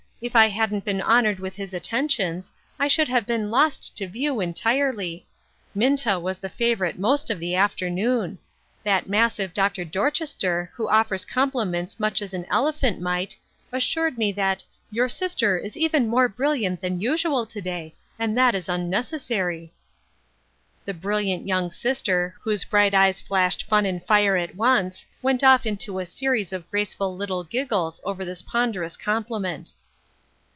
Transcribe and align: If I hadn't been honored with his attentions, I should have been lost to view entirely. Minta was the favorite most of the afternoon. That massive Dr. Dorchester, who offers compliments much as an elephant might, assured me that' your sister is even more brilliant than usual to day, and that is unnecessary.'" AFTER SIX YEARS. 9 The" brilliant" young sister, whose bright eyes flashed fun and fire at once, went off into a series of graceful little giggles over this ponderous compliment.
If 0.23 0.35
I 0.35 0.49
hadn't 0.49 0.85
been 0.85 1.01
honored 1.01 1.39
with 1.39 1.55
his 1.55 1.73
attentions, 1.73 2.53
I 2.77 2.87
should 2.87 3.07
have 3.07 3.25
been 3.25 3.49
lost 3.49 3.97
to 3.97 4.07
view 4.07 4.39
entirely. 4.39 5.25
Minta 5.73 6.19
was 6.19 6.37
the 6.37 6.47
favorite 6.47 6.99
most 6.99 7.31
of 7.31 7.39
the 7.39 7.55
afternoon. 7.55 8.37
That 8.83 9.09
massive 9.09 9.51
Dr. 9.51 9.83
Dorchester, 9.83 10.69
who 10.75 10.87
offers 10.87 11.25
compliments 11.25 11.99
much 11.99 12.21
as 12.21 12.35
an 12.35 12.45
elephant 12.51 13.01
might, 13.01 13.35
assured 13.71 14.19
me 14.19 14.31
that' 14.33 14.63
your 14.91 15.09
sister 15.09 15.57
is 15.57 15.75
even 15.75 16.07
more 16.07 16.29
brilliant 16.29 16.81
than 16.81 17.01
usual 17.01 17.47
to 17.47 17.59
day, 17.59 17.95
and 18.19 18.37
that 18.37 18.53
is 18.53 18.69
unnecessary.'" 18.69 19.73
AFTER 20.85 20.85
SIX 20.85 20.85
YEARS. 20.85 20.85
9 20.85 20.85
The" 20.85 20.99
brilliant" 21.01 21.47
young 21.47 21.71
sister, 21.71 22.35
whose 22.43 22.63
bright 22.63 22.93
eyes 22.93 23.19
flashed 23.19 23.63
fun 23.63 23.87
and 23.87 24.05
fire 24.05 24.37
at 24.37 24.53
once, 24.55 25.03
went 25.23 25.43
off 25.43 25.65
into 25.65 25.97
a 25.97 26.05
series 26.05 26.53
of 26.53 26.69
graceful 26.69 27.17
little 27.17 27.43
giggles 27.43 27.99
over 28.05 28.23
this 28.23 28.43
ponderous 28.43 28.95
compliment. 28.95 29.73